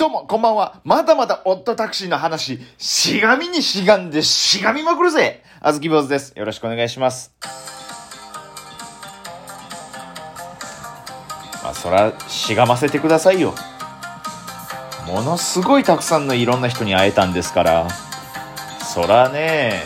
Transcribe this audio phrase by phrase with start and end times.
[0.00, 0.80] どうも、こんばんは。
[0.82, 6.32] まだまだオットタクシーの話、しがみにしがんでしがみまくるぜあずき坊主です。
[6.38, 7.34] よろしくお願いします。
[11.62, 13.54] まあ、そら、しがませてくださいよ。
[15.06, 17.86] ものすごいたくさんのいろんな人に会えたんですから。
[18.94, 19.82] そらね、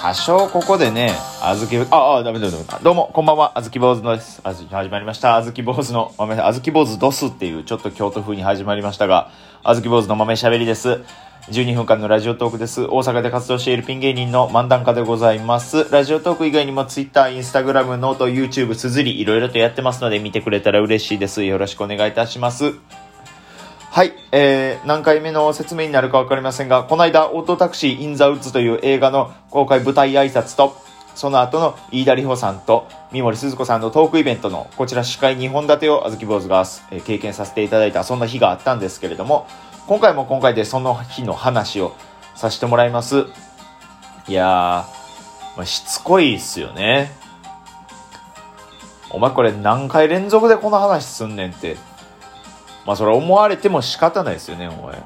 [0.00, 1.12] 多少ここでね、
[1.42, 2.80] あずき、あ、あ、ダメだダメだ。
[2.82, 4.40] どうも、こんばんは、あずき坊主のです。
[4.42, 5.36] あず始まりました。
[5.36, 9.30] あずき坊主の豆、あずき坊主ドスっていう、ちょっと京都風に始まりましたが、
[9.62, 11.02] あずき坊主の豆しゃべりです。
[11.50, 12.84] 12分間のラジオトークです。
[12.84, 15.86] 大阪で活動しているピン芸人の漫談家でございます。
[15.90, 21.44] ラジオトーク以外にも Twitter、Instagram、 note、YouTube、 SUZURI、いろいろとやってますので、見てくれたら嬉しいです。
[21.44, 22.72] よろしくお願いいたします。
[23.92, 30.76] はい、えー、何回目の説明になるかわかりませんが、この間、オッドタクシー・イン・ザ・ウッズという映画の公開舞台挨拶と、
[31.16, 39.48] その後の飯田里穂さんと三森すずこさんのトークイベントのこちら司会2本立てをあずき坊主が、えー経験させていただいたそんな日があったんですけれども、
[39.88, 41.96] 今回も今回でその日の話を
[42.36, 43.24] させてもらいます。
[44.28, 47.10] いやー、まあ、しつこいっすよね。
[49.10, 51.89] お前これ何回連続でこの話すんねんって。
[52.90, 55.00] まあそれ思われても仕方ないですよね、お前。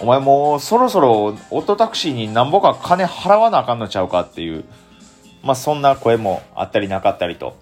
[0.00, 4.66] お前もうそろそろオートタクシーになんぼか金払わなあかんのちゃうかっていう、
[5.42, 7.56] まあそんな声もあったりなかったりと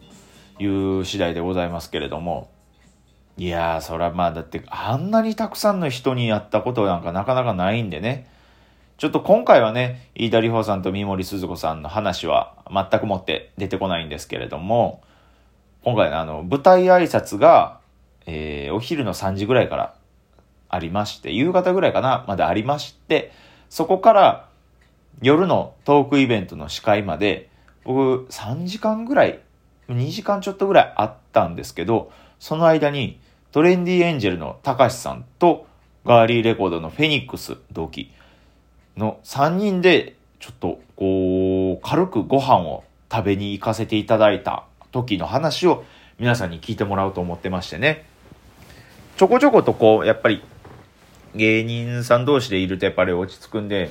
[0.59, 2.51] いう次第でございますけれども。
[3.37, 8.29] いやー、それはまあだってあんなにたくさんの人にやったことなんかなかなかないんでね。
[8.99, 15.01] ちょっと今回はね、飯田里穂さんと三森鈴子さんの話は全くもって出てこないんですけれども、
[15.85, 17.84] 今回のあの舞台挨拶が、
[18.27, 19.95] えーお昼の3時ぐらいから
[20.69, 23.33] ありまして、夕方ぐらいかな、までありまして、
[23.69, 24.49] そこから
[25.23, 27.49] 夜のトークイベントの司会まで、
[27.85, 29.41] 僕3時間ぐらい、
[29.89, 33.21] 2時間ちょっとぐらいあったんですけど、その間に
[33.53, 35.67] トレンディエンジェルの高橋さんと
[36.05, 38.11] ガーリーレコードのフェニックス同期
[38.97, 45.85] の3人でちょっとこう軽くご飯を食べに行かせていただいた時の話を
[46.19, 48.05] 皆さんに聞いてもらおうと思ってましてね。
[49.17, 50.43] ちょこちょことこう、やっぱり
[51.37, 53.91] 芸人さん同士でいるとやっぱり落ち着くんで、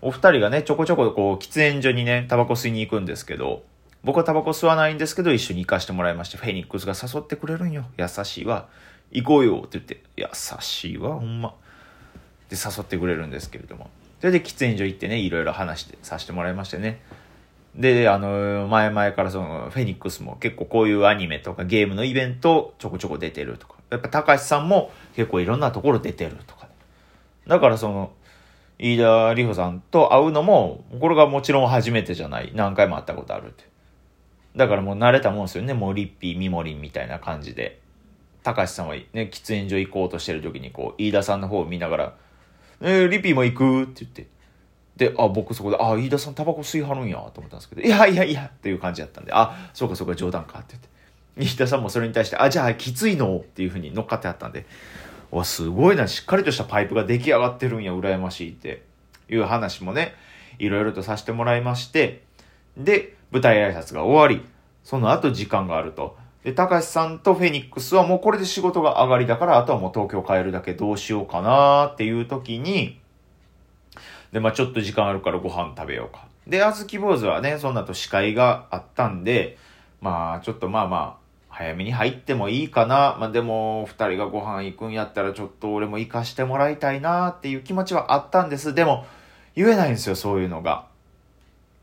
[0.00, 3.62] お二人がね、ちょこちょここう、喫煙所にね、タバコ吸いに行くんですけど、
[4.02, 7.84] 僕はタバコ吸わないんですけど、一緒に行かしてもらいまして、フェニックスが誘ってくれるんよ。
[7.96, 8.66] 優しいわ。
[9.12, 10.26] 行こうよって言って、優
[10.60, 11.54] しいわ、ほんま。
[12.50, 13.90] で、誘ってくれるんですけれども。
[14.18, 17.00] それで喫煙所行ってね、いろいろ話して、させてもらいましてね。
[17.76, 23.76] で、あの、前々からその、フェニックスも結構こういうアニメとかゲームのイベントちょこちょこ出てるとか。
[23.94, 26.68] やっぱ高橋さんも結構いろんなところ出てるとか。
[27.46, 28.12] だからその、
[28.78, 32.52] 飯田里穂さんと会うのも、これがもちろん初めてじゃない。
[32.54, 33.64] 何回も会ったことあるって。
[34.56, 35.74] だからもう慣れたもんですよね。
[35.74, 37.80] もうリッピー、ミモリンみたいな感じで。
[38.42, 42.14] 高橋さんはね、喫煙所行こうとしてる時にこう、飯田さんの方を見ながら、
[42.80, 43.82] えー、リッピーも行く？
[43.84, 44.26] って言って。
[44.96, 50.88] で、あ、僕そこで、あ、飯田さんタバコ吸いはるんやと思ったんですけど、いやいやいやっていう感じだったんで、あ、そうかそうか冗談かって言って。
[51.36, 53.38] 飯田さんもそれに対して、あ、じゃあきついの？
[53.38, 54.66] っていうふうに乗っかってあったんで、
[55.30, 58.82] わ、すごいな、しっかりとしたパイプが出来上がってるんや、羨ましいって
[59.28, 60.14] いう話もね、
[60.58, 62.22] いろいろとさせてもらいまして、
[62.76, 64.46] で、舞台挨拶が終わり、
[64.84, 66.16] その後時間があると。
[66.44, 73.00] で、高橋さんとフェニックスはもうこれで仕事が上がりだから、あとはもう東京帰るだけどうしようかなっていう時に、
[74.30, 76.26] で、まあちょっと時間あるからご飯食べようか。
[76.46, 79.56] で、あずき坊主はね、その後司会があったんで、
[80.00, 81.23] まあちょっとまあまあ、
[81.56, 83.16] 早めに入ってもいいかな。
[83.20, 88.74] まあでも、二人がご飯行くんやったらちょっと俺も行かしてもらいたいなっていう気持ちはあったんです。
[88.74, 89.06] でも、
[89.54, 90.86] 言えないんですよ、そういうのが。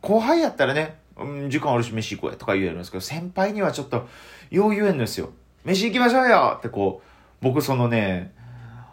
[0.02, 4.10] 後輩やったらね、うん、時間あるし飯行こうやとか言えるんですけど、先輩にはちょっと、
[4.50, 5.30] よう言えんですよ。
[5.64, 7.08] 飯行きましょうよってこう、
[7.42, 8.34] 僕そのね、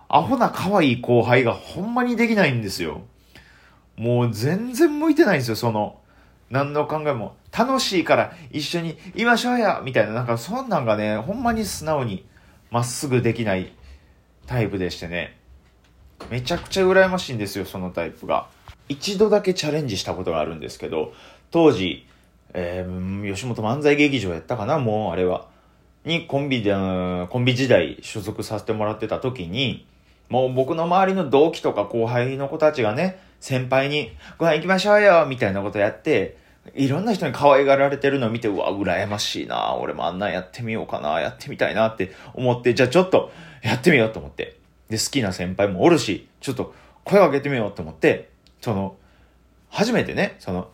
[0.08, 3.00] アホな可愛い後輩がほんまにできないんですよ。
[3.96, 5.98] もう全然向いてないんですよ、その、
[6.50, 7.34] 何の考えも。
[7.56, 12.26] 楽しいから一緒にいましょうやみたいな、なんかそんなんがね、ほんまに素直に
[12.70, 13.72] まっすぐできない
[14.46, 15.36] タイプでしてね。
[16.30, 18.48] めちゃくちゃ羨ましいんですよ、そのタイプが。
[18.88, 21.12] 一度だけチャレンジしたことがあるんですけど、
[21.50, 22.06] 当時、
[22.54, 25.46] えー、吉本漫才劇場やったかな、もうあれは。
[26.04, 26.72] にコンビで、
[27.30, 29.86] コンビ時代所属させてもらってた時に、
[30.28, 36.36] もう僕の周りの同期とか後輩の子たちがね、先輩にご飯行きましょうよみたいなことやって、
[36.74, 43.30] いろんな人に可愛がられてるのを見て、うわ、羨ましいな俺もあんなんやってみようかなやってみたいなって思って、じゃあちょっと
[43.62, 44.56] やってみようと思って。
[44.88, 46.74] で、好きな先輩もおるし、ちょっと
[47.04, 48.30] 声を上げてみようと思って、
[48.60, 48.96] その、
[49.70, 50.70] 初めてね、その、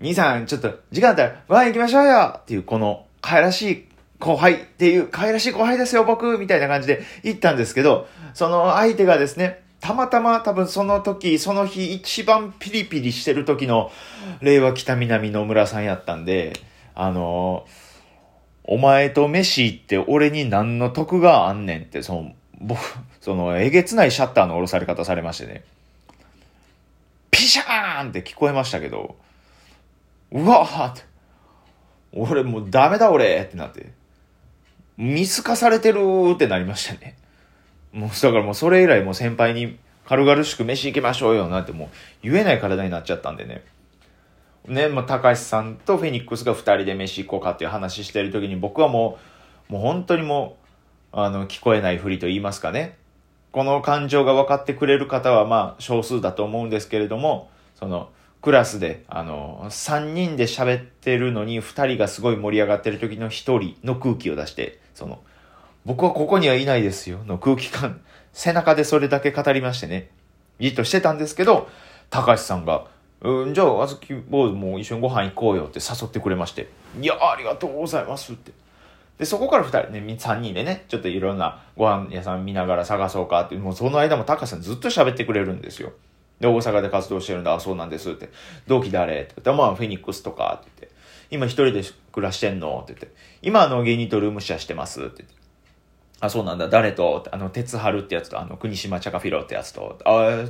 [0.00, 3.88] 兄さん、ちょっと時間あったらご飯行きましょうよっていう、この、可愛らしい
[4.18, 13.90] 後輩っていう、可愛らしい後輩ですよ、僕みたいな感じで行ったんですけど、その相手がですね、たまたま多分その時、その日一番ピリピリしてる時の
[14.40, 16.54] 令和北南野村さんやったんで、
[16.94, 17.66] あの
[18.64, 22.80] お前と飯行って俺に何の得があんねんって、その、僕、
[23.20, 25.62] その、えげつないシャッターの下ろされ方されましてね。
[27.30, 29.16] ピシャーンって聞こえましたけど、
[30.32, 31.02] うわーって、
[32.12, 33.92] 俺もうダメだ俺ってなって、
[34.96, 36.00] 見透かされてる
[36.34, 37.16] ってなりましたね。
[37.96, 41.88] もう、だからもうそれ以来もう先輩に軽々しく飯行きましょうよなんてもう
[42.22, 43.64] 言えない体になっちゃったんでね。
[44.68, 49.18] ね、まあ、高橋さんとフェニックスが二人で飯行こうかっていう話してる時に僕はも
[49.70, 50.56] う、もう本当にも
[51.12, 52.96] う、あの、聞こえないふりと言いますかね。
[53.52, 58.10] この感情が分かってくれる方はまあ少数だと思うんですけれども、その、
[58.42, 65.20] クラスで、あの、3人で喋ってるのに2人がすごい盛り上がってる時の1人の空気を出して、その、
[65.86, 68.00] 僕はここにはいないですよの空気感、
[68.32, 70.10] 背中でそれだけ語りましてね、
[70.58, 71.68] じっとしてたんですけど、
[72.10, 72.88] 高橋さんが、
[73.20, 76.68] うん、じゃあ、あずき坊主も一緒にご飯行こうよって誘ってくれまして、
[77.00, 78.50] いや、ありがとうございますって。
[79.16, 85.92] で、そこから二人ね、三人でね、ちょっといろんなご飯屋さん見ながら探そうかって、もうその間も高橋さんずっと喋ってくれるんですよ。
[86.40, 88.28] で、大阪で活動してるんだ、あ、そうなんですって。
[88.66, 90.96] 同期誰って言ったら、まあ、フェニックスとかって言って。
[91.30, 93.16] 今一人で暮らしてんのって言って。
[93.40, 95.45] 今、あの、芸人とルームシェアしてますって言って。
[96.20, 97.26] あ、そうなんだ、誰と？
[97.30, 100.44] あの、鉄春ってやつと、あの、国島チャカフィロってやつと、あ、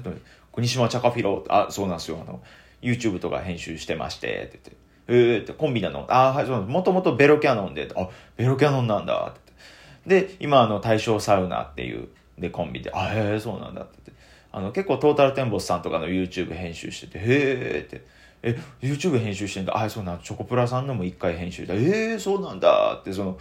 [0.53, 2.41] 国島チャカフィロあ、そうなんですよ、あの、
[2.83, 4.87] YouTube とか編集してまして、って言って。
[5.09, 6.05] えーって、コンビなの？
[6.09, 12.09] あ、はい、そうもともとベロキャノンで、あ、ベロキャノンなんだ、ってで、今、あの、大正サウナっていう、
[12.39, 14.13] で、コンビで、あ、へえ、そうなんだ、ってって。
[14.53, 18.05] あの、結構トータルテンボスさんとかの YouTube 編集してて、へえ、って。
[18.43, 19.77] え、YouTube 編集してんだ。
[19.77, 23.39] あ、そうなんチョコプラさんのも一回編集で、えー、そうなんだ、って、その、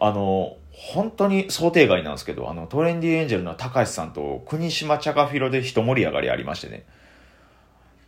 [0.00, 6.84] あの、本当に想定外なんですけど、あの、トレンディエンジェルの高橋さんと国島チャカフィロで一盛り上がりありましてね。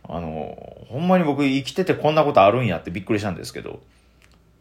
[0.07, 0.57] あの、
[0.87, 3.81] ほんまに僕生きててこんなことあるんやってびっくりしたんですけど、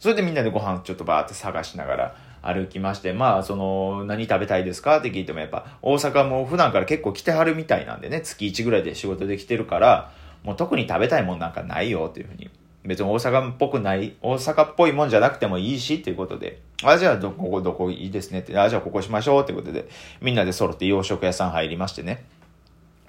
[0.01, 10.13] それでみんなでご飯ちょっとバーって探しながら歩きまして、まあ、その、何食べたいですかって聞いてもやっぱ、大阪も普段から結構来てはるみたいなんでね、月1ぐらいで仕事できてるから、
[10.43, 12.51] もう特に食べたいもんなんかないよっていうふうに。
[12.85, 19.89] 別に大阪っぽくない、大阪っぽいもんじゃなくてもいいしっていうことで、あ、じゃあどこ、こどこいいですねって、あ、じゃあここしましょうってことで、
[20.23, 22.25] みんなで揃って洋食屋さん入りましてね。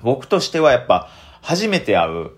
[0.01, 1.09] 僕としてはやっぱ、
[1.41, 2.31] 初めて会う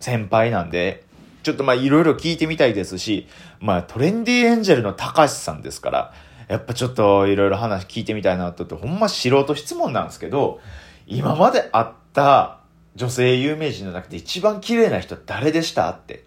[0.00, 1.04] 先輩なんで、
[1.42, 3.26] ちょっとまあいろいろ聞いてみたいですし、
[3.60, 6.12] まあトレンディエンジェルの高橋さんですから、
[6.48, 10.60] やっぱちょっといろいろ話聞いてみたいなとって、ほんま素人質問なんですけど、
[11.06, 12.60] 今まで会った
[12.96, 16.24] 女性有名人の中で一番綺麗な人誰でしたって、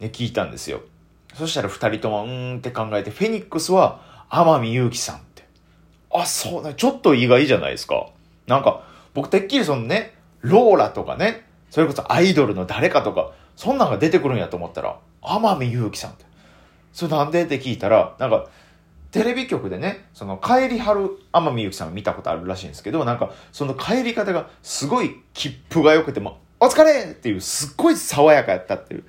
[0.00, 0.82] ね、聞いたんですよ。
[1.34, 5.44] そしたら二人とも、うーんって考えて、フェニックスは天海祐希さんって。
[6.12, 6.74] あ、そうね。
[6.76, 8.06] ちょっと意外じゃないですか。
[8.46, 8.84] なんか、
[9.14, 16.24] 僕てっきりそのね、ローラとかね、それこそアイドルの誰かとか、そんなんが出てくるんやと思ったら、天海祐希さんって。
[16.92, 17.44] それなんで？
[17.44, 18.46] って聞いたら、なんか、
[19.10, 29.04] テレビ局でね、その帰りはる天海祐希さんを見たことあるらしいんですけど、なんか、その帰り方がすごい切符が良くても、お疲れっていう、すっごい爽やかやったっていう。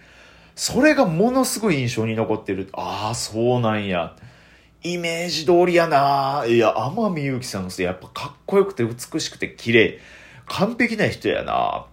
[0.57, 2.67] それがものすごい印象に残ってる。
[2.73, 4.15] ああ、そうなんや。
[4.81, 9.99] イメージ通りやないや、天海祐希さんのやっぱかっこよくて美しくて綺麗。
[10.47, 11.85] 完璧な人やな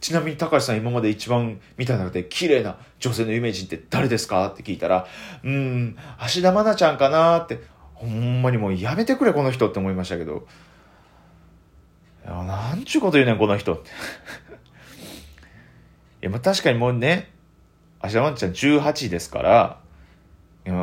[0.00, 4.46] ちなみに高橋さん今まで一番見た中で綺麗な女性のイメージって誰ですか？
[4.48, 5.08] って聞いたら、
[5.42, 7.58] うーん、芦田愛菜ちゃんかなって、
[7.94, 10.46] ほんまにもうやめてくれこの人って思いましたけど。
[12.24, 13.82] いや、なんちゅうこと言うねんこの人。
[16.22, 17.32] いや、まあ確かにもうね、
[18.06, 19.80] 芦田愛菜ちゃん18ですから、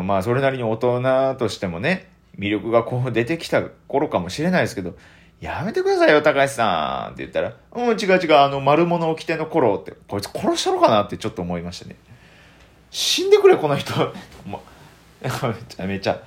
[0.03, 4.95] まあそれなりに大人としてもね、魅力がこう出てきた頃かもしれないですけど、
[5.43, 11.97] やめてくださいよ、高橋さんって言ったら、うん、違う違う、あの、丸物を着ての頃って、こいつ殺したのかなってちょっと思いましたね。
[12.89, 13.93] 死んでくれ、この人。
[14.45, 14.61] も
[15.21, 15.29] う、め
[15.67, 16.21] ちゃめちゃ。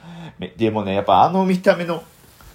[0.59, 2.05] でもね、やっぱあの見た目の、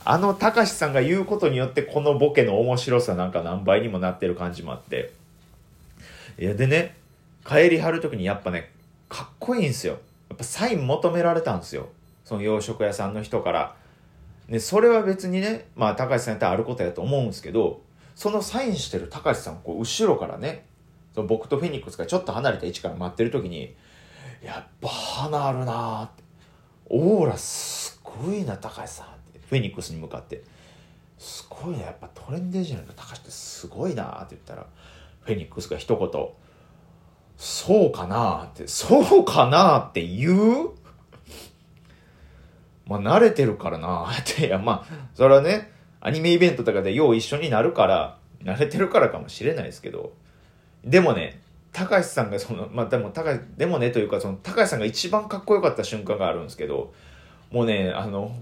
[0.06, 5.14] あの高橋さんが言うことによって、このボケの面白さなんか何倍にもなってる感じもあって。
[6.38, 6.96] いや、でね、
[7.46, 8.72] 帰りはる時にやっぱね、
[9.10, 9.94] かっこいいんですよ。
[10.30, 11.90] やっぱサイン求められたんですよ。
[12.24, 13.76] その洋食屋さんの人から。
[14.48, 17.82] で、それは別にね、まあ、高橋さんやってあることやと思うんですけど、
[18.16, 20.66] そのサインしてる高橋さんこう後ろからね、
[21.14, 23.76] その僕とフェニックスがちょっと離れた位置から待ってる時に、
[24.44, 26.24] やっぱ花あるなって、
[26.90, 30.44] オーラすごいな、高橋さんって、フェニックスに向かって、
[31.18, 34.66] すごいな、やっぱトレンデージの高橋ってすごいなって言ったら、
[35.22, 36.10] フェニックスが一言、
[37.44, 40.30] そうかなって、そうかなって言
[40.66, 40.70] う？
[42.86, 44.12] まあ慣れてるからな。
[44.12, 45.72] って、いやまあ、それはね、
[46.02, 50.14] アニメイベントとかでよう一緒になるから、慣れてるからかもしれないですけど、
[50.86, 51.42] でもね、
[51.74, 56.94] 高橋さんがその、まあでも高橋、でもねというかその高橋さんが一番かっこよかった瞬間があるんですけど、
[57.50, 58.36] もうね、あの、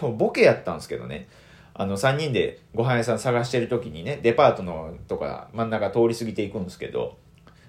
[0.00, 1.28] ボケやったんですけどね、
[1.74, 7.18] あの、3人でご飯屋さん探してる時にね、デパートのとか真ん中通り過ぎていくんですけど、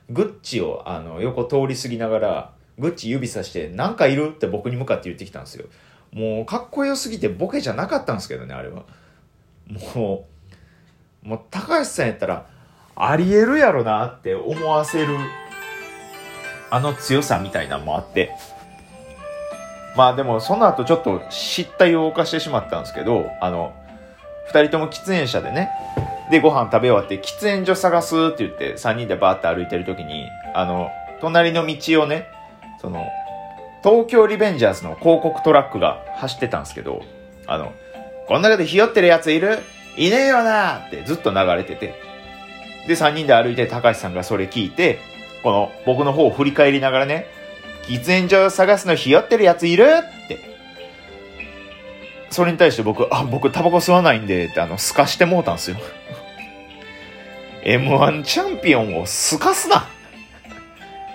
[0.10, 5.66] グッチをあの横通り過ぎながら、グッチ指さして、なんかいるって僕に向かって言ってきたんですよ。
[6.12, 8.84] もう、かっこよすぎてボケじゃなかったんですけどね、あれは。
[9.96, 10.28] も
[11.24, 12.46] う、もう、高橋さんやったら、
[12.96, 15.18] ありえるやろなって思わせる、
[16.70, 18.32] あの強さみたいなのもあって。
[19.96, 23.74] まあでも、その後ちょっと失態を犯してしまったんですけど、あの、
[24.48, 25.70] 二人とも喫煙者でね、
[26.30, 30.90] で、ご飯食べ終わって、喫煙所探すって言って、三人でバーって歩いてる時に、あの、
[31.22, 32.28] 隣の道をね、
[32.82, 33.08] その、
[33.84, 37.02] 東京リベンジャーズの広告トラックが走ってたんですけど、
[37.46, 37.74] あの、
[38.28, 39.60] こん中でひよってるやついる？
[39.96, 41.96] いねえよなってずっと流れてて。
[42.88, 45.00] で、3人で歩いて高橋さんがそれ聞いて、
[45.44, 47.28] この僕の方を振り返りながらね、
[47.84, 50.38] 喫煙所探すのひよってるやついるって。
[52.30, 55.78] それに対して僕、あ、僕タバコ吸わないんで、って、あの、透かしてもうたんですよ。
[57.68, 59.90] M1 チャンピオンを透かすな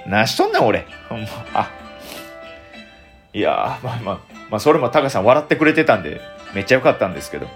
[0.07, 0.85] なしとんねん、俺。
[1.09, 1.71] ほんま、あ。
[3.33, 6.21] いやまあまあ、まあ、それもタカさん笑ってくれてたんで、
[6.55, 7.47] めっちゃ良かったんですけど。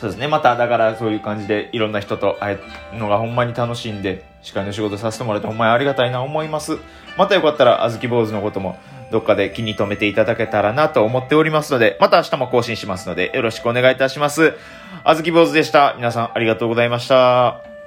[0.00, 0.28] そうですね。
[0.28, 2.56] また、だからそういう感じでいろんな人と会え
[2.94, 6.78] るのがほんまに楽しいんで、司会の仕事させてもらってほんまにありがたいな思います。
[7.18, 8.78] またよかったら、あずき坊主のことも
[9.10, 14.54] どっかで気に留めていただけたらなと思っておりますので、また明日も更新しますので、よろしくお願いいたします。
[15.04, 15.94] あずき坊主でした。
[15.96, 17.77] 皆さんありがとうございました。